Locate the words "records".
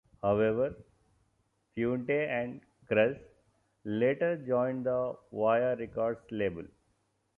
5.75-6.21